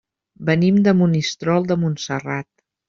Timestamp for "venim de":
0.47-0.95